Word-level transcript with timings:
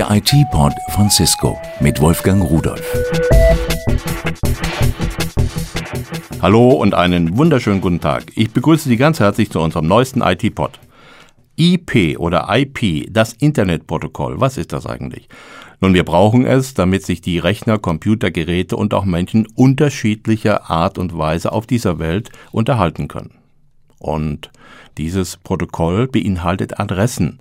Der 0.00 0.10
IT-Pod 0.12 0.72
von 0.92 1.10
Cisco 1.10 1.60
mit 1.78 2.00
Wolfgang 2.00 2.42
Rudolf. 2.42 2.82
Hallo 6.40 6.70
und 6.70 6.94
einen 6.94 7.36
wunderschönen 7.36 7.82
guten 7.82 8.00
Tag. 8.00 8.32
Ich 8.34 8.50
begrüße 8.50 8.88
Sie 8.88 8.96
ganz 8.96 9.20
herzlich 9.20 9.50
zu 9.50 9.60
unserem 9.60 9.86
neuesten 9.86 10.22
IT-Pod. 10.22 10.80
IP 11.56 12.18
oder 12.18 12.48
IP, 12.48 13.12
das 13.12 13.34
Internetprotokoll, 13.34 14.40
was 14.40 14.56
ist 14.56 14.72
das 14.72 14.86
eigentlich? 14.86 15.28
Nun, 15.82 15.92
wir 15.92 16.06
brauchen 16.06 16.46
es, 16.46 16.72
damit 16.72 17.04
sich 17.04 17.20
die 17.20 17.38
Rechner, 17.38 17.78
Computer, 17.78 18.30
Geräte 18.30 18.76
und 18.76 18.94
auch 18.94 19.04
Menschen 19.04 19.46
unterschiedlicher 19.54 20.70
Art 20.70 20.96
und 20.96 21.18
Weise 21.18 21.52
auf 21.52 21.66
dieser 21.66 21.98
Welt 21.98 22.30
unterhalten 22.52 23.06
können. 23.06 23.39
Und 24.00 24.50
dieses 24.98 25.36
Protokoll 25.36 26.08
beinhaltet 26.08 26.80
Adressen. 26.80 27.38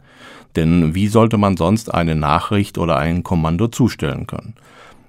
Denn 0.56 0.94
wie 0.94 1.08
sollte 1.08 1.38
man 1.38 1.58
sonst 1.58 1.92
eine 1.92 2.16
Nachricht 2.16 2.78
oder 2.78 2.98
ein 2.98 3.24
Kommando 3.24 3.68
zustellen 3.68 4.28
können? 4.28 4.54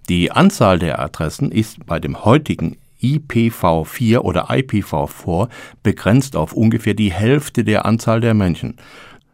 Die 0.09 0.33
Anzahl 0.33 0.79
der 0.79 1.01
Adressen 1.01 1.53
ist 1.53 1.85
bei 1.87 1.99
dem 2.01 2.25
heutigen 2.25 2.77
IPv4 3.03 4.19
oder 4.19 4.51
IPv4 4.51 5.49
begrenzt 5.83 6.37
auf 6.37 6.53
ungefähr 6.53 6.95
die 6.95 7.13
Hälfte 7.13 7.65
der 7.65 7.85
Anzahl 7.85 8.21
der 8.21 8.35
Menschen. 8.35 8.77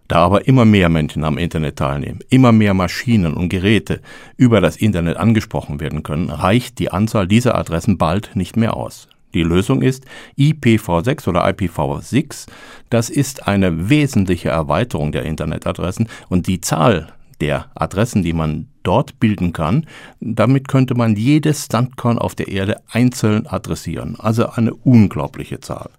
Da 0.09 0.19
aber 0.19 0.47
immer 0.47 0.65
mehr 0.65 0.89
Menschen 0.89 1.25
am 1.25 1.37
Internet 1.37 1.77
teilnehmen, 1.77 2.21
immer 2.31 2.53
mehr 2.53 2.75
Maschinen 2.75 3.35
und 3.35 3.49
Geräte 3.49 4.01
über 4.37 4.61
das 4.61 4.77
Internet 4.77 5.17
angesprochen 5.17 5.81
werden 5.81 6.05
können, 6.05 6.31
reicht 6.31 6.79
die 6.79 6.93
Anzahl 6.93 7.27
dieser 7.27 7.57
Adressen 7.57 7.99
bald 7.99 8.37
nicht 8.37 8.57
mehr 8.57 8.77
aus. 8.77 9.09
Die 9.37 9.43
Lösung 9.43 9.83
ist 9.83 10.07
IPv6 10.39 11.29
oder 11.29 11.47
IPv6. 11.47 12.47
Das 12.89 13.11
ist 13.11 13.47
eine 13.47 13.91
wesentliche 13.91 14.49
Erweiterung 14.49 15.13
der 15.13 15.27
Internetadressen 15.27 16.09
und 16.31 16.47
die 16.47 16.63
Zahl 16.63 17.13
der 17.43 17.67
Adressen, 17.75 18.23
die 18.23 18.33
man 18.33 18.69
dort 18.83 19.21
bilden 19.21 19.53
kann, 19.53 19.85
damit 20.21 20.69
könnte 20.69 20.95
man 20.95 21.17
jedes 21.17 21.67
Standkorn 21.67 22.19
auf 22.19 22.35
der 22.35 22.49
Erde 22.49 22.81
einzeln 22.91 23.47
adressieren. 23.47 24.17
Also 24.19 24.49
eine 24.49 24.73
unglaubliche 24.73 25.61
Zahl. 25.61 25.91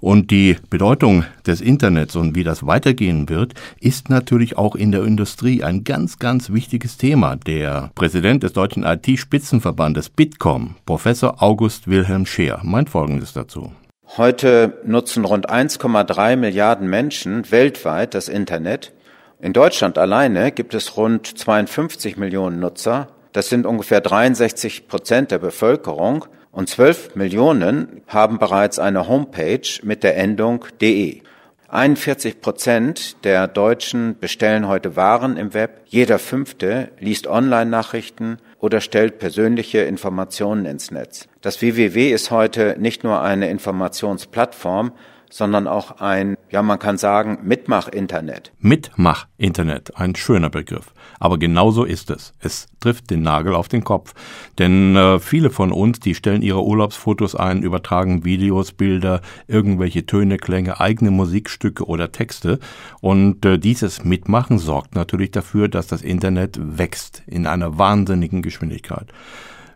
Und 0.00 0.30
die 0.30 0.56
Bedeutung 0.70 1.24
des 1.46 1.60
Internets 1.60 2.16
und 2.16 2.34
wie 2.34 2.44
das 2.44 2.66
weitergehen 2.66 3.28
wird, 3.28 3.54
ist 3.80 4.08
natürlich 4.08 4.56
auch 4.56 4.74
in 4.74 4.92
der 4.92 5.04
Industrie 5.04 5.62
ein 5.62 5.84
ganz, 5.84 6.18
ganz 6.18 6.50
wichtiges 6.50 6.96
Thema. 6.96 7.36
Der 7.36 7.90
Präsident 7.94 8.42
des 8.42 8.54
deutschen 8.54 8.84
IT-Spitzenverbandes 8.84 10.08
Bitkom, 10.08 10.76
Professor 10.86 11.42
August 11.42 11.88
Wilhelm 11.88 12.24
Scheer, 12.24 12.60
meint 12.62 12.88
Folgendes 12.88 13.32
dazu. 13.32 13.72
Heute 14.16 14.78
nutzen 14.84 15.24
rund 15.24 15.50
1,3 15.50 16.36
Milliarden 16.36 16.88
Menschen 16.88 17.50
weltweit 17.50 18.14
das 18.14 18.28
Internet. 18.28 18.92
In 19.40 19.52
Deutschland 19.52 19.98
alleine 19.98 20.50
gibt 20.50 20.74
es 20.74 20.96
rund 20.96 21.26
52 21.26 22.16
Millionen 22.16 22.58
Nutzer. 22.58 23.08
Das 23.32 23.48
sind 23.48 23.66
ungefähr 23.66 24.00
63 24.00 24.88
Prozent 24.88 25.30
der 25.30 25.38
Bevölkerung 25.38 26.24
und 26.52 26.68
12 26.68 27.14
Millionen 27.14 28.02
haben 28.06 28.38
bereits 28.38 28.78
eine 28.78 29.08
Homepage 29.08 29.68
mit 29.82 30.02
der 30.02 30.16
Endung 30.16 30.64
de. 30.80 31.22
41 31.68 32.40
Prozent 32.40 33.24
der 33.24 33.46
Deutschen 33.46 34.18
bestellen 34.18 34.66
heute 34.66 34.96
Waren 34.96 35.36
im 35.36 35.54
Web. 35.54 35.82
Jeder 35.86 36.18
Fünfte 36.18 36.90
liest 36.98 37.28
Online-Nachrichten 37.28 38.38
oder 38.58 38.80
stellt 38.80 39.20
persönliche 39.20 39.78
Informationen 39.78 40.66
ins 40.66 40.90
Netz. 40.90 41.28
Das 41.42 41.62
WWW 41.62 42.10
ist 42.10 42.32
heute 42.32 42.74
nicht 42.80 43.04
nur 43.04 43.22
eine 43.22 43.48
Informationsplattform, 43.50 44.90
sondern 45.30 45.66
auch 45.66 46.00
ein, 46.00 46.36
ja, 46.50 46.62
man 46.62 46.78
kann 46.78 46.98
sagen, 46.98 47.38
Mitmach-Internet. 47.42 48.52
Mitmach-Internet, 48.58 49.96
ein 49.96 50.14
schöner 50.16 50.50
Begriff. 50.50 50.92
Aber 51.18 51.38
genauso 51.38 51.84
ist 51.84 52.10
es. 52.10 52.32
Es 52.40 52.66
trifft 52.80 53.10
den 53.10 53.22
Nagel 53.22 53.54
auf 53.54 53.68
den 53.68 53.84
Kopf. 53.84 54.14
Denn 54.58 54.96
äh, 54.96 55.18
viele 55.20 55.50
von 55.50 55.72
uns, 55.72 56.00
die 56.00 56.14
stellen 56.14 56.42
ihre 56.42 56.64
Urlaubsfotos 56.64 57.34
ein, 57.34 57.62
übertragen 57.62 58.24
Videos, 58.24 58.72
Bilder, 58.72 59.20
irgendwelche 59.46 60.04
Töne, 60.06 60.38
Klänge, 60.38 60.80
eigene 60.80 61.10
Musikstücke 61.10 61.84
oder 61.86 62.12
Texte. 62.12 62.58
Und 63.00 63.44
äh, 63.44 63.58
dieses 63.58 64.04
Mitmachen 64.04 64.58
sorgt 64.58 64.94
natürlich 64.94 65.30
dafür, 65.30 65.68
dass 65.68 65.86
das 65.86 66.02
Internet 66.02 66.58
wächst 66.60 67.22
in 67.26 67.46
einer 67.46 67.78
wahnsinnigen 67.78 68.42
Geschwindigkeit. 68.42 69.06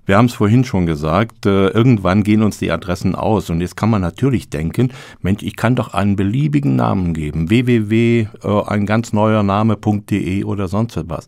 Wir 0.07 0.19
haben 0.19 0.27
es 0.27 0.35
vorhin 0.35 0.65
schon 0.65 0.87
gesagt, 0.87 1.47
äh, 1.47 1.69
irgendwann 1.69 2.23
gehen 2.23 2.43
uns 2.43 2.59
die 2.59 2.71
Adressen 2.71 3.15
aus 3.15 3.49
und 3.51 3.61
jetzt 3.61 3.77
kann 3.77 3.91
man 3.91 4.03
natürlich 4.03 4.51
denken, 4.51 4.93
Mensch, 5.21 5.43
ich 5.43 5.57
kann 5.57 5.77
doch 5.77 5.95
einen 5.95 6.17
beliebigen 6.17 6.77
Namen 6.77 7.15
geben, 7.15 7.49
www, 7.49 8.29
äh, 8.43 8.63
ein 8.67 8.87
ganz 8.87 9.13
neuer 9.13 9.43
Name.de 9.43 10.45
oder 10.45 10.69
sonst 10.69 10.97
etwas. 10.97 11.27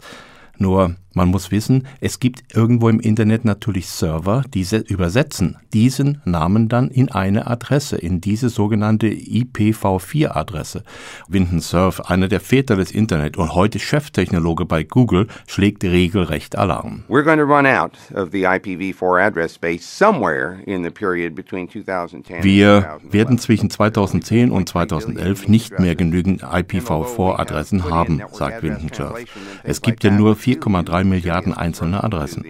Nur 0.59 0.97
man 1.17 1.29
muss 1.29 1.51
wissen, 1.51 1.87
es 2.01 2.21
gibt 2.21 2.55
irgendwo 2.55 2.91
im 2.91 3.01
Internet 3.01 3.47
natürlich 3.47 3.89
Server, 3.89 4.45
die 4.53 4.67
übersetzen 4.87 5.57
diesen 5.73 6.21
Namen 6.27 6.69
dann 6.69 6.91
in 6.91 7.11
eine 7.11 7.47
Adresse, 7.47 7.97
in 7.97 8.21
diese 8.21 8.51
sogenannte 8.51 9.07
IPv4-Adresse. 9.07 10.83
Winton 11.29 11.61
Cerf, 11.61 12.01
einer 12.03 12.29
der 12.29 12.41
Väter 12.41 12.77
des 12.77 12.91
Internet 12.91 13.39
und 13.39 13.55
heute 13.55 13.79
Cheftechnologe 13.79 14.67
bei 14.67 14.85
Google, 14.85 15.27
schlägt 15.47 15.85
regelrecht 15.85 16.57
Alarm. 16.59 17.05
We're 17.09 17.25
going 17.25 17.39
to 17.39 17.45
run 17.45 17.67
out 17.67 17.93
of 18.15 18.31
the 18.33 18.47
IPv4 18.47 19.27
address 19.27 19.55
space 19.55 19.85
somewhere 19.85 20.59
in 20.67 20.85
the 20.85 20.91
period 20.91 21.35
between 21.35 21.67
2010 21.69 22.43
Wir 22.43 22.99
werden 23.03 23.39
zwischen 23.39 23.71
2010 23.71 24.51
und 24.51 24.69
2011 24.69 25.49
nicht 25.49 25.79
mehr 25.79 25.95
genügend 25.95 26.45
IPv4-Adressen 26.45 27.91
haben, 27.91 28.21
sagt 28.33 28.63
Winton 28.63 28.93
Cerf. 28.93 29.25
Es 29.63 29.81
gibt 29.81 30.05
ja 30.05 30.11
nur 30.11 30.35
4,3 30.35 31.06
Milliarden 31.09 31.55
einzelne 31.55 32.05
Adressen. 32.05 32.45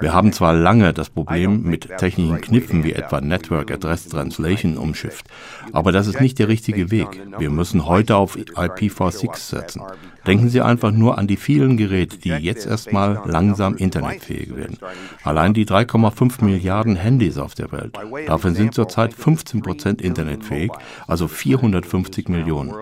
Wir 0.00 0.12
haben 0.12 0.32
zwar 0.32 0.54
lange 0.54 0.92
das 0.92 1.10
Problem 1.10 1.62
mit 1.62 1.88
technischen 1.98 2.40
Kniffen 2.40 2.84
wie 2.84 2.92
etwa 2.92 3.20
Network 3.20 3.70
Address 3.70 4.08
Translation 4.08 4.76
umschifft, 4.76 5.26
aber 5.72 5.92
das 5.92 6.06
ist 6.06 6.20
nicht 6.20 6.38
der 6.38 6.48
richtige 6.48 6.90
Weg. 6.90 7.08
Wir 7.38 7.50
müssen 7.50 7.86
heute 7.86 8.16
auf 8.16 8.36
IPv6 8.36 9.36
setzen. 9.36 9.82
Denken 10.26 10.48
Sie 10.48 10.62
einfach 10.62 10.90
nur 10.90 11.18
an 11.18 11.26
die 11.26 11.36
vielen 11.36 11.76
Geräte, 11.76 12.18
die 12.18 12.30
jetzt 12.30 12.66
erstmal 12.66 13.20
langsam 13.26 13.76
internetfähig 13.76 14.56
werden. 14.56 14.78
Allein 15.22 15.52
die 15.52 15.66
3,5 15.66 16.42
Milliarden 16.44 16.96
Handys 16.96 17.38
auf 17.38 17.54
der 17.54 17.72
Welt. 17.72 17.96
Davon 18.26 18.54
sind 18.54 18.74
zurzeit 18.74 19.12
15 19.12 19.62
Prozent 19.62 20.00
internetfähig, 20.00 20.70
also 21.06 21.28
450 21.28 22.28
Millionen. 22.28 22.72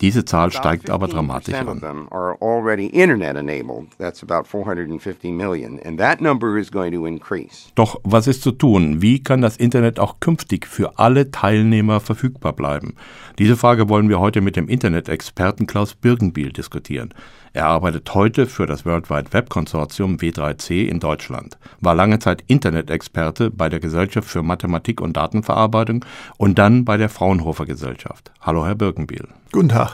Diese 0.00 0.24
Zahl 0.24 0.52
steigt 0.52 0.90
aber 0.90 1.08
dramatisch 1.08 1.54
an. 1.54 1.80
Doch 7.74 8.00
was 8.04 8.26
ist 8.28 8.42
zu 8.42 8.52
tun? 8.52 9.02
Wie 9.02 9.22
kann 9.22 9.40
das 9.40 9.56
Internet 9.56 9.98
auch 9.98 10.20
künftig 10.20 10.66
für 10.66 10.98
alle 10.98 11.30
Teilnehmer 11.30 12.00
verfügbar 12.00 12.52
bleiben? 12.52 12.94
Diese 13.38 13.56
Frage 13.56 13.88
wollen 13.88 14.08
wir 14.08 14.20
heute 14.20 14.40
mit 14.40 14.56
dem 14.56 14.68
Internet-Experten 14.68 15.66
Klaus 15.66 15.94
Birgenbiel 15.94 16.52
diskutieren. 16.52 17.12
Er 17.52 17.66
arbeitet 17.66 18.14
heute 18.14 18.46
für 18.46 18.66
das 18.66 18.84
World 18.84 19.10
Wide 19.10 19.32
Web 19.32 19.48
Konsortium 19.48 20.16
W3C 20.18 20.86
in 20.86 21.00
Deutschland, 21.00 21.58
war 21.80 21.94
lange 21.94 22.18
Zeit 22.18 22.44
Internet-Experte 22.46 23.50
bei 23.50 23.68
der 23.68 23.80
Gesellschaft 23.80 24.28
für 24.28 24.42
Mathematik 24.42 25.00
und 25.00 25.16
Datenverarbeitung 25.16 26.04
und 26.36 26.58
dann 26.58 26.84
bei 26.84 26.96
der 26.96 27.08
Fraunhofer 27.08 27.66
Gesellschaft. 27.66 28.30
Hallo, 28.40 28.66
Herr 28.66 28.74
Birkenbiel. 28.74 29.26
Guten 29.50 29.70
Tag. 29.70 29.87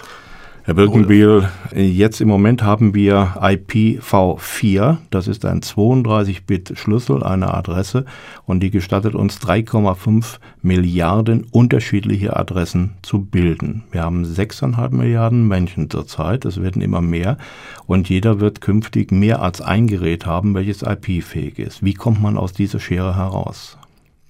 Herr 0.67 0.73
Birkenbiel, 0.73 1.47
jetzt 1.75 2.23
im 2.23 2.29
Moment 2.29 2.63
haben 2.63 2.95
wir 2.95 3.35
IPv4, 3.39 4.97
das 5.11 5.29
ist 5.29 5.45
ein 5.45 5.61
32-Bit-Schlüssel 5.61 7.23
einer 7.23 7.53
Adresse 7.53 8.07
und 8.47 8.61
die 8.61 8.71
gestattet 8.71 9.15
uns 9.15 9.43
3,5 9.43 10.39
Milliarden 10.63 11.45
unterschiedliche 11.51 12.35
Adressen 12.35 12.93
zu 13.03 13.21
bilden. 13.21 13.85
Wir 13.91 14.05
haben 14.05 14.25
6,5 14.25 14.95
Milliarden 14.95 15.47
Menschen 15.47 15.91
zurzeit, 15.91 16.47
es 16.47 16.59
werden 16.63 16.81
immer 16.81 17.03
mehr 17.03 17.37
und 17.85 18.09
jeder 18.09 18.41
wird 18.41 18.63
künftig 18.63 19.13
mehr 19.13 19.43
als 19.43 19.61
ein 19.61 19.87
Gerät 19.87 20.25
haben, 20.25 20.55
welches 20.55 20.81
IP-fähig 20.81 21.59
ist. 21.59 21.85
Wie 21.85 21.93
kommt 21.93 22.23
man 22.23 22.39
aus 22.39 22.55
dieser 22.55 22.81
Schere 22.81 23.17
heraus? 23.17 23.77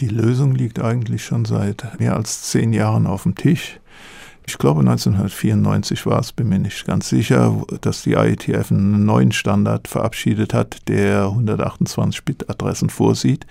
Die 0.00 0.08
Lösung 0.08 0.56
liegt 0.56 0.80
eigentlich 0.80 1.24
schon 1.24 1.44
seit 1.44 2.00
mehr 2.00 2.16
als 2.16 2.42
zehn 2.42 2.72
Jahren 2.72 3.06
auf 3.06 3.22
dem 3.22 3.36
Tisch. 3.36 3.78
Ich 4.46 4.58
glaube 4.58 4.80
1994 4.80 6.04
war 6.04 6.20
es, 6.20 6.32
bin 6.32 6.50
mir 6.50 6.58
nicht 6.58 6.84
ganz 6.84 7.08
sicher, 7.08 7.62
dass 7.80 8.02
die 8.02 8.12
IETF 8.12 8.70
einen 8.70 9.06
neuen 9.06 9.32
Standard 9.32 9.88
verabschiedet 9.88 10.52
hat, 10.52 10.86
der 10.86 11.28
128-Bit-Adressen 11.28 12.90
vorsieht. 12.90 13.46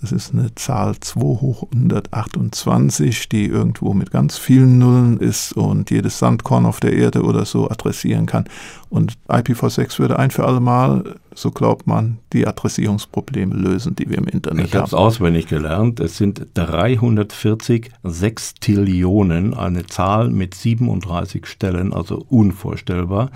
Das 0.00 0.12
ist 0.12 0.32
eine 0.32 0.54
Zahl 0.54 0.94
2 1.00 1.20
hoch 1.20 1.64
128, 1.72 3.28
die 3.28 3.46
irgendwo 3.46 3.94
mit 3.94 4.12
ganz 4.12 4.38
vielen 4.38 4.78
Nullen 4.78 5.18
ist 5.18 5.52
und 5.54 5.90
jedes 5.90 6.20
Sandkorn 6.20 6.66
auf 6.66 6.78
der 6.78 6.92
Erde 6.92 7.22
oder 7.22 7.44
so 7.44 7.68
adressieren 7.68 8.26
kann. 8.26 8.44
Und 8.90 9.14
IPv6 9.28 9.98
würde 9.98 10.20
ein 10.20 10.30
für 10.30 10.44
alle 10.44 10.60
Mal, 10.60 11.16
so 11.40 11.50
glaubt 11.50 11.86
man, 11.86 12.18
die 12.32 12.46
Adressierungsprobleme 12.46 13.54
lösen, 13.54 13.94
die 13.94 14.10
wir 14.10 14.18
im 14.18 14.26
Internet 14.26 14.66
ich 14.66 14.74
haben. 14.74 14.76
Ich 14.76 14.76
habe 14.76 14.86
es 14.86 14.94
auswendig 14.94 15.46
gelernt. 15.46 16.00
Es 16.00 16.16
sind 16.16 16.46
340 16.54 17.90
Sextillionen, 18.04 19.54
eine 19.54 19.86
Zahl 19.86 20.30
mit 20.30 20.54
37 20.54 21.46
Stellen, 21.46 21.92
also 21.92 22.24
unvorstellbar. 22.28 23.30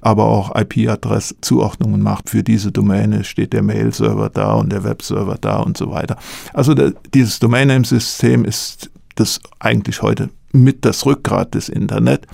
aber 0.00 0.24
auch 0.24 0.54
IP-Adresszuordnungen 0.54 2.02
macht. 2.02 2.28
Für 2.28 2.42
diese 2.42 2.70
Domäne 2.70 3.24
steht 3.24 3.54
der 3.54 3.62
Mail-Server 3.62 4.28
da 4.28 4.54
und 4.54 4.70
der 4.70 4.84
Web-Server 4.84 5.38
da 5.40 5.60
und 5.60 5.78
so 5.78 5.90
weiter. 5.90 6.18
Also 6.52 6.74
der, 6.74 6.92
dieses 7.14 7.38
Domain-Name-System 7.38 8.44
ist 8.44 8.90
das 9.14 9.40
eigentlich 9.60 10.02
heute 10.02 10.28
mit 10.52 10.84
das 10.84 11.06
Rückgrat 11.06 11.54
des 11.54 11.68
Internet. 11.68 12.26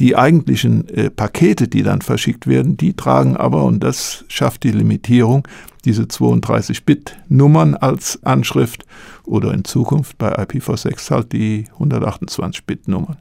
Die 0.00 0.14
eigentlichen 0.14 0.88
äh, 0.90 1.10
Pakete, 1.10 1.66
die 1.66 1.82
dann 1.82 2.02
verschickt 2.02 2.46
werden, 2.46 2.76
die 2.76 2.94
tragen 2.94 3.36
aber, 3.36 3.64
und 3.64 3.80
das 3.80 4.24
schafft 4.28 4.62
die 4.62 4.70
Limitierung, 4.70 5.48
diese 5.88 6.02
32-Bit-Nummern 6.02 7.74
als 7.74 8.22
Anschrift 8.22 8.84
oder 9.24 9.54
in 9.54 9.64
Zukunft 9.64 10.18
bei 10.18 10.38
IPv6 10.38 11.10
halt 11.10 11.32
die 11.32 11.64
128-Bit-Nummern. 11.78 13.16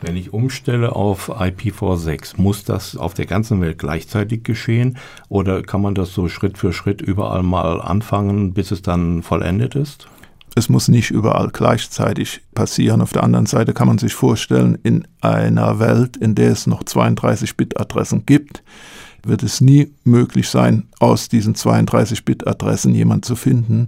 Wenn 0.00 0.16
ich 0.16 0.32
umstelle 0.32 0.96
auf 0.96 1.28
IPv6, 1.28 2.40
muss 2.40 2.64
das 2.64 2.96
auf 2.96 3.12
der 3.12 3.26
ganzen 3.26 3.60
Welt 3.60 3.76
gleichzeitig 3.76 4.44
geschehen 4.44 4.96
oder 5.28 5.60
kann 5.62 5.82
man 5.82 5.94
das 5.94 6.14
so 6.14 6.28
Schritt 6.28 6.56
für 6.56 6.72
Schritt 6.72 7.02
überall 7.02 7.42
mal 7.42 7.82
anfangen, 7.82 8.54
bis 8.54 8.70
es 8.70 8.80
dann 8.80 9.22
vollendet 9.22 9.74
ist? 9.74 10.08
Es 10.54 10.68
muss 10.68 10.88
nicht 10.88 11.10
überall 11.10 11.50
gleichzeitig 11.52 12.40
passieren. 12.54 13.02
Auf 13.02 13.12
der 13.12 13.24
anderen 13.24 13.46
Seite 13.46 13.74
kann 13.74 13.88
man 13.88 13.98
sich 13.98 14.14
vorstellen, 14.14 14.78
in 14.82 15.06
einer 15.20 15.78
Welt, 15.78 16.16
in 16.16 16.34
der 16.34 16.52
es 16.52 16.66
noch 16.66 16.82
32-Bit-Adressen 16.82 18.24
gibt, 18.24 18.62
wird 19.26 19.42
es 19.42 19.60
nie 19.60 19.92
möglich 20.04 20.48
sein, 20.48 20.84
aus 21.00 21.28
diesen 21.28 21.54
32-Bit-Adressen 21.54 22.94
jemand 22.94 23.24
zu 23.24 23.36
finden, 23.36 23.86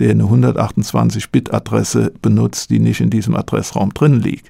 der 0.00 0.10
eine 0.10 0.24
128-Bit-Adresse 0.24 2.12
benutzt, 2.22 2.70
die 2.70 2.78
nicht 2.78 3.00
in 3.00 3.10
diesem 3.10 3.34
Adressraum 3.34 3.92
drin 3.92 4.20
liegt. 4.20 4.48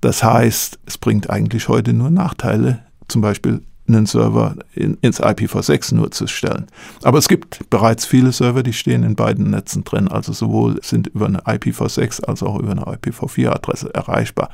Das 0.00 0.22
heißt, 0.22 0.78
es 0.86 0.98
bringt 0.98 1.30
eigentlich 1.30 1.68
heute 1.68 1.92
nur 1.92 2.10
Nachteile, 2.10 2.80
zum 3.08 3.22
Beispiel 3.22 3.62
einen 3.88 4.06
Server 4.06 4.56
in, 4.74 4.98
ins 5.00 5.20
IPv6 5.20 5.94
nur 5.94 6.10
zu 6.10 6.26
stellen. 6.26 6.66
Aber 7.02 7.18
es 7.18 7.28
gibt 7.28 7.68
bereits 7.70 8.06
viele 8.06 8.32
Server, 8.32 8.62
die 8.62 8.72
stehen 8.72 9.02
in 9.02 9.16
beiden 9.16 9.50
Netzen 9.50 9.84
drin, 9.84 10.08
also 10.08 10.32
sowohl 10.32 10.78
sind 10.82 11.08
über 11.08 11.26
eine 11.26 11.40
IPv6 11.40 12.24
als 12.24 12.42
auch 12.42 12.58
über 12.58 12.72
eine 12.72 12.82
IPv4-Adresse 12.82 13.94
erreichbar. 13.94 14.50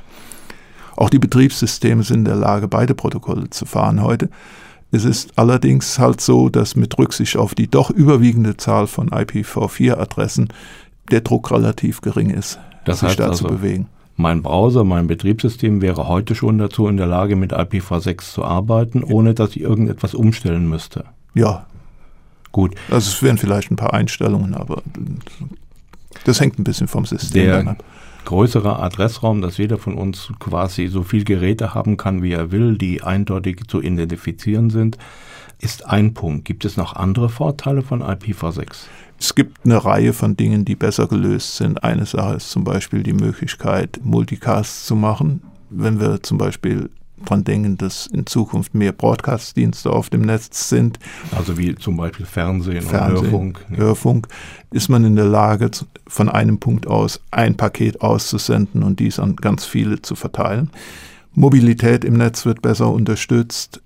Auch 0.95 1.09
die 1.09 1.19
Betriebssysteme 1.19 2.03
sind 2.03 2.19
in 2.19 2.25
der 2.25 2.35
Lage, 2.35 2.67
beide 2.67 2.95
Protokolle 2.95 3.49
zu 3.49 3.65
fahren 3.65 4.01
heute. 4.01 4.29
Es 4.91 5.03
ist 5.03 5.37
allerdings 5.37 5.99
halt 5.99 6.21
so, 6.21 6.47
dass 6.47 6.75
mit 6.75 6.97
Rücksicht 6.97 7.35
auf 7.35 7.53
die 7.53 7.67
doch 7.69 7.89
überwiegende 7.89 8.55
Zahl 8.55 8.87
von 8.87 9.09
IPv4-Adressen 9.09 10.49
der 11.11 11.21
Druck 11.21 11.51
relativ 11.51 12.01
gering 12.01 12.29
ist, 12.29 12.59
das 12.85 13.01
sich 13.01 13.15
da 13.15 13.27
also, 13.27 13.45
zu 13.45 13.53
bewegen. 13.53 13.87
Mein 14.17 14.41
Browser, 14.41 14.83
mein 14.83 15.07
Betriebssystem 15.07 15.81
wäre 15.81 16.07
heute 16.07 16.35
schon 16.35 16.57
dazu 16.57 16.87
in 16.87 16.97
der 16.97 17.07
Lage, 17.07 17.35
mit 17.35 17.53
IPv6 17.53 18.33
zu 18.33 18.45
arbeiten, 18.45 19.03
ohne 19.03 19.33
dass 19.33 19.51
ich 19.51 19.61
irgendetwas 19.61 20.13
umstellen 20.13 20.69
müsste. 20.69 21.05
Ja. 21.33 21.65
Gut. 22.53 22.75
Also 22.89 23.09
es 23.09 23.21
wären 23.21 23.37
vielleicht 23.37 23.71
ein 23.71 23.75
paar 23.75 23.93
Einstellungen, 23.93 24.53
aber 24.55 24.81
das 26.23 26.39
hängt 26.39 26.57
ein 26.57 26.63
bisschen 26.63 26.87
vom 26.87 27.05
System 27.05 27.45
der 27.45 27.67
ab. 27.67 27.83
Größere 28.23 28.79
Adressraum, 28.79 29.41
dass 29.41 29.57
jeder 29.57 29.77
von 29.77 29.95
uns 29.95 30.31
quasi 30.39 30.87
so 30.87 31.03
viel 31.03 31.25
Geräte 31.25 31.75
haben 31.75 31.97
kann, 31.97 32.23
wie 32.23 32.31
er 32.31 32.51
will, 32.51 32.77
die 32.77 33.03
eindeutig 33.03 33.67
zu 33.67 33.81
identifizieren 33.81 34.69
sind, 34.69 34.97
ist 35.59 35.85
ein 35.85 36.13
Punkt. 36.13 36.45
Gibt 36.45 36.65
es 36.65 36.77
noch 36.77 36.95
andere 36.95 37.29
Vorteile 37.29 37.81
von 37.81 38.01
IPv6? 38.01 38.87
Es 39.19 39.35
gibt 39.35 39.65
eine 39.65 39.83
Reihe 39.83 40.13
von 40.13 40.35
Dingen, 40.35 40.65
die 40.65 40.75
besser 40.75 41.07
gelöst 41.07 41.55
sind. 41.55 41.83
Eine 41.83 42.05
Sache 42.05 42.35
ist 42.35 42.49
zum 42.49 42.63
Beispiel 42.63 43.03
die 43.03 43.13
Möglichkeit, 43.13 43.99
Multicasts 44.03 44.85
zu 44.85 44.95
machen. 44.95 45.41
Wenn 45.69 45.99
wir 45.99 46.21
zum 46.21 46.37
Beispiel 46.37 46.89
daran 47.23 47.43
denken, 47.43 47.77
dass 47.77 48.07
in 48.07 48.25
Zukunft 48.25 48.73
mehr 48.73 48.91
Broadcast-Dienste 48.91 49.89
auf 49.89 50.09
dem 50.09 50.21
Netz 50.21 50.69
sind. 50.69 50.99
Also 51.35 51.57
wie 51.57 51.75
zum 51.75 51.97
Beispiel 51.97 52.25
Fernsehen, 52.25 52.81
Fernsehen 52.81 53.17
und 53.17 53.23
Hörfunk. 53.23 53.65
Hörfunk, 53.69 54.27
ist 54.71 54.89
man 54.89 55.05
in 55.05 55.15
der 55.15 55.25
Lage, 55.25 55.71
von 56.07 56.29
einem 56.29 56.59
Punkt 56.59 56.87
aus 56.87 57.21
ein 57.31 57.55
Paket 57.55 58.01
auszusenden 58.01 58.83
und 58.83 58.99
dies 58.99 59.19
an 59.19 59.35
ganz 59.35 59.65
viele 59.65 60.01
zu 60.01 60.15
verteilen. 60.15 60.69
Mobilität 61.33 62.05
im 62.05 62.15
Netz 62.15 62.45
wird 62.45 62.61
besser 62.61 62.89
unterstützt. 62.89 63.81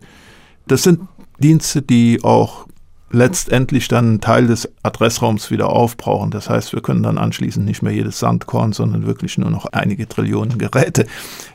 Das 0.68 0.84
sind 0.84 1.02
Dienste, 1.40 1.82
die 1.82 2.24
auch 2.24 2.68
letztendlich 3.12 3.88
dann 3.88 4.06
einen 4.06 4.22
Teil 4.22 4.48
des 4.48 4.70
Adressraums 4.84 5.50
wieder 5.52 5.70
aufbrauchen. 5.70 6.32
Das 6.32 6.50
heißt, 6.50 6.74
wir 6.74 6.82
können 6.82 7.04
dann 7.04 7.18
anschließend 7.18 7.66
nicht 7.66 7.82
mehr 7.82 7.94
jedes 7.94 8.20
Sandkorn, 8.20 8.74
sondern 8.74 9.06
wirklich 9.06 9.38
nur 9.38 9.50
noch 9.50 9.66
einige 9.68 10.08
Trillionen 10.08 10.58
Geräte 10.58 11.08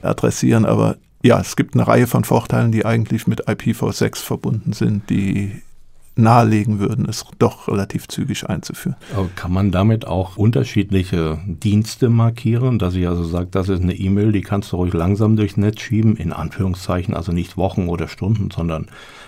adressieren. 0.02 0.66
Aber 0.66 0.96
ja, 1.22 1.40
es 1.40 1.56
gibt 1.56 1.74
eine 1.74 1.86
Reihe 1.86 2.06
von 2.06 2.24
Vorteilen, 2.24 2.72
die 2.72 2.84
eigentlich 2.84 3.26
mit 3.26 3.48
IPv6 3.48 4.16
verbunden 4.16 4.72
sind, 4.72 5.08
die 5.10 5.62
nahelegen 6.16 6.78
würden, 6.78 7.06
es 7.08 7.24
doch 7.38 7.66
relativ 7.66 8.06
zügig 8.08 8.48
einzuführen. 8.48 8.96
Aber 9.16 9.28
kann 9.34 9.52
man 9.52 9.72
damit 9.72 10.06
auch 10.06 10.36
unterschiedliche 10.36 11.38
Dienste 11.46 12.08
markieren, 12.08 12.78
dass 12.78 12.94
ich 12.94 13.08
also 13.08 13.24
sage, 13.24 13.48
das 13.50 13.68
ist 13.68 13.82
eine 13.82 13.94
E-Mail, 13.94 14.30
die 14.30 14.42
kannst 14.42 14.70
du 14.72 14.76
ruhig 14.76 14.92
langsam 14.92 15.34
durchs 15.34 15.56
Netz 15.56 15.80
schieben, 15.80 16.16
in 16.16 16.32
Anführungszeichen, 16.32 17.14
also 17.14 17.32
nicht 17.32 17.56
Wochen 17.56 17.88
oder 17.88 18.06
Stunden, 18.06 18.50
sondern 18.50 18.86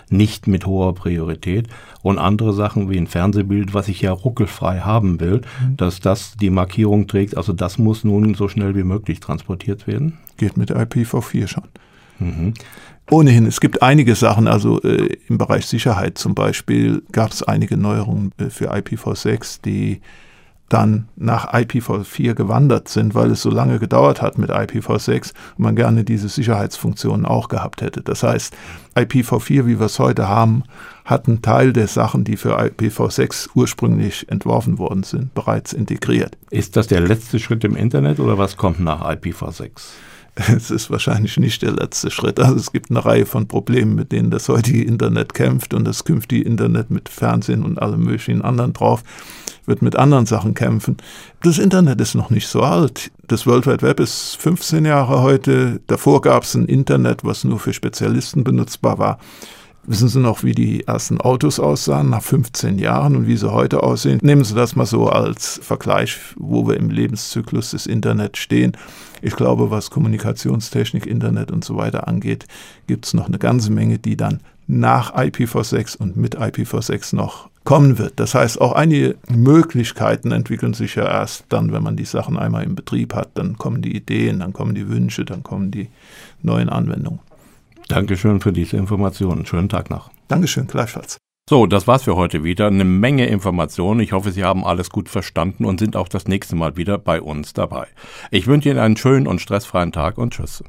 nicht 0.09 0.47
mit 0.47 0.67
hoher 0.67 0.95
Priorität. 0.95 1.69
Und 2.03 2.19
andere 2.19 2.53
Sachen 2.53 2.91
wie 2.91 2.99
ein 2.99 3.07
Fernsehbild, 3.07 3.75
was 3.75 3.89
ich 3.89 4.01
ja 4.01 4.13
ruckelfrei 4.13 4.81
haben 4.81 5.21
will, 5.21 5.43
mhm. 5.61 5.77
dass 5.77 6.01
das 6.01 6.37
die 6.37 6.51
Markierung 6.51 7.07
trägt, 7.07 7.37
also 7.37 7.53
das 7.53 7.79
muss 7.79 8.05
nun 8.05 8.35
so 8.35 8.49
schnell 8.49 8.75
wie 8.77 8.85
möglich 8.85 9.21
transportiert 9.21 9.87
werden. 9.87 10.19
Geht 10.37 10.57
mit 10.57 10.71
IPv4 10.71 11.49
schon. 11.49 11.65
Mhm. 12.19 12.55
Ohnehin, 13.11 13.47
es 13.47 13.61
gibt 13.61 13.83
einige 13.83 14.17
Sachen, 14.17 14.49
also 14.49 14.83
äh, 14.83 15.17
im 15.29 15.39
Bereich 15.39 15.67
Sicherheit 15.67 16.19
zum 16.19 16.35
Beispiel 16.35 17.03
gab 17.13 17.31
es 17.31 17.43
einige 17.43 17.77
Neuerungen 17.77 18.33
äh, 18.39 18.51
für 18.51 18.73
IPv6, 18.73 19.61
die 19.65 20.01
dann 20.69 21.09
nach 21.17 21.53
IPv4 21.53 22.35
gewandert 22.35 22.89
sind, 22.89 23.15
weil 23.15 23.31
es 23.31 23.43
so 23.43 23.51
lange 23.51 23.79
gedauert 23.79 24.21
hat 24.21 24.37
mit 24.37 24.51
IPv6 24.51 25.33
und 25.57 25.63
man 25.63 25.77
gerne 25.77 26.05
diese 26.05 26.29
Sicherheitsfunktionen 26.29 27.25
auch 27.25 27.49
gehabt 27.49 27.83
hätte. 27.83 28.03
Das 28.03 28.23
heißt, 28.23 28.57
IPv4, 28.97 29.67
wie 29.67 29.79
wir 29.79 29.87
es 29.87 29.99
heute 29.99 30.29
haben, 30.29 30.65
hat 31.05 31.29
einen 31.29 31.41
Teil 31.41 31.73
der 31.73 31.87
Sachen, 31.87 32.25
die 32.25 32.37
für 32.37 32.59
IPv6 32.59 33.51
ursprünglich 33.55 34.29
entworfen 34.29 34.79
worden 34.79 35.05
sind, 35.05 35.35
bereits 35.35 35.73
integriert. 35.73 36.37
Ist 36.51 36.77
das 36.77 36.89
der 36.89 37.01
letzte 37.01 37.39
Schritt 37.39 37.63
im 37.63 37.77
Internet 37.77 38.19
oder 38.19 38.39
was 38.39 38.57
kommt 38.57 38.81
nach 38.81 39.09
IPv6? 39.09 39.71
es 40.55 40.71
ist 40.71 40.91
wahrscheinlich 40.91 41.39
nicht 41.39 41.63
der 41.63 41.73
letzte 41.73 42.11
Schritt. 42.11 42.39
Also 42.41 42.57
es 42.57 42.71
gibt 42.73 42.91
eine 42.91 43.05
Reihe 43.05 43.25
von 43.25 43.49
Problemen, 43.49 43.95
mit 43.95 44.13
denen 44.13 44.31
das 44.31 44.49
heutige 44.49 44.85
Internet 44.85 45.33
kämpft 45.33 45.73
und 45.73 45.85
das 45.85 46.05
künftige 46.05 46.45
Internet 46.45 46.91
mit 46.91 47.09
Fernsehen 47.09 47.65
und 47.65 47.81
allem 47.81 48.01
möglichen 48.01 48.43
anderen 48.43 48.73
drauf 48.73 49.03
wird 49.67 49.83
mit 49.83 49.97
anderen 49.97 50.27
Sachen 50.27 50.55
kämpfen. 50.55 50.97
Das 51.43 51.59
Internet 51.59 52.01
ist 52.01 52.15
noch 52.15 52.31
nicht 52.31 52.49
so 52.49 52.63
alt. 52.63 53.11
Das 53.27 53.47
World 53.47 53.67
Wide 53.67 53.83
Web 53.83 54.01
ist 54.01 54.37
15 54.37 54.85
Jahre 54.85 55.23
heute. 55.23 55.81
Davor 55.87 56.23
gab 56.23 56.45
es 56.45 56.55
ein 56.55 56.67
Internet, 56.67 57.25
was 57.25 57.45
nur 57.45 57.59
für 57.59 57.73
Spezialisten 57.73 58.45
benutzbar 58.45 58.99
war. 58.99 59.19
Wissen 59.89 60.09
Sie 60.09 60.19
noch, 60.19 60.43
wie 60.43 60.53
die 60.53 60.85
ersten 60.89 61.21
Autos 61.21 61.61
aussahen 61.61 62.11
nach 62.11 62.23
15 62.23 62.77
Jahren 62.81 63.15
und 63.15 63.29
wie 63.29 63.37
sie 63.37 63.53
heute 63.53 63.85
aussehen? 63.85 64.19
Nehmen 64.21 64.43
Sie 64.43 64.57
das 64.57 64.75
mal 64.75 64.85
so 64.85 65.09
als 65.09 65.61
Vergleich, 65.63 66.19
wo 66.37 66.67
wir 66.67 66.77
im 66.77 66.91
Lebenszyklus 66.91 67.71
des 67.71 67.87
Internet 67.87 68.37
stehen. 68.37 68.73
Ich 69.23 69.37
glaube, 69.37 69.71
was 69.71 69.91
Kommunikationstechnik, 69.91 71.07
Internet 71.07 71.53
und 71.53 71.65
so 71.65 71.77
weiter 71.77 72.09
angeht, 72.09 72.47
gibt 72.89 73.07
es 73.07 73.15
noch 73.15 73.29
eine 73.29 73.39
ganze 73.39 73.71
Menge, 73.71 74.01
die 74.01 74.17
dann 74.17 74.41
nach 74.67 75.15
IPv6 75.15 75.97
und 75.99 76.17
mit 76.17 76.37
IPv6 76.37 77.15
noch 77.15 77.49
kommen 77.67 77.99
wird. 77.99 78.19
Das 78.19 78.35
heißt, 78.35 78.59
auch 78.59 78.73
einige 78.73 79.17
Möglichkeiten 79.29 80.33
entwickeln 80.33 80.73
sich 80.73 80.95
ja 80.95 81.05
erst 81.05 81.45
dann, 81.51 81.73
wenn 81.73 81.83
man 81.83 81.97
die 81.97 82.07
Sachen 82.07 82.39
einmal 82.39 82.65
im 82.65 82.75
Betrieb 82.75 83.15
hat. 83.15 83.31
Dann 83.35 83.59
kommen 83.59 83.83
die 83.83 83.95
Ideen, 83.95 84.39
dann 84.39 84.55
kommen 84.55 84.75
die 84.75 84.89
Wünsche, 84.89 85.27
dann 85.27 85.43
kommen 85.43 85.71
die 85.71 85.89
neuen 86.43 86.71
Anwendungen. 86.71 87.21
Dankeschön 87.89 88.41
für 88.41 88.53
diese 88.53 88.79
Informationen. 88.79 89.45
Schönen 89.45 89.69
Tag 89.69 89.91
noch. 89.91 90.11
Dankeschön, 90.29 90.67
gleichfalls. 90.67 91.19
So, 91.49 91.67
das 91.67 91.87
war's 91.87 92.05
für 92.05 92.17
heute 92.17 92.43
wieder. 92.43 92.69
Eine 92.69 92.85
Menge 92.85 93.27
Informationen. 93.27 94.01
Ich 94.01 94.13
hoffe, 94.13 94.33
Sie 94.33 94.43
haben 94.43 94.65
alles 94.65 94.91
gut 94.91 95.09
verstanden 95.09 95.65
und 95.65 95.79
sind 95.79 95.97
auch 95.97 96.09
das 96.09 96.27
nächste 96.27 96.57
Mal 96.57 96.77
wieder 96.77 96.99
bei 96.99 97.21
uns 97.21 97.53
dabei. 97.53 97.87
Ich 98.31 98.47
wünsche 98.47 98.71
Ihnen 98.71 98.79
einen 98.79 98.97
schönen 98.97 99.27
und 99.27 99.41
stressfreien 99.41 99.93
Tag 99.93 100.19
und 100.19 100.33
Tschüss. 100.33 100.65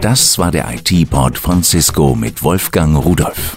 Das 0.00 0.38
war 0.38 0.52
der 0.52 0.72
IT-Pod 0.72 1.36
von 1.36 1.64
Cisco 1.64 2.14
mit 2.14 2.44
Wolfgang 2.44 2.96
Rudolf. 3.04 3.56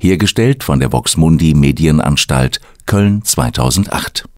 Hergestellt 0.00 0.62
von 0.62 0.78
der 0.78 0.92
Voxmundi 0.92 1.54
Medienanstalt 1.54 2.60
Köln 2.86 3.24
2008. 3.24 4.28